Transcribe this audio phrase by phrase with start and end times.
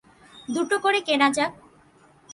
[0.49, 1.51] দুটো করে কেনা যাক।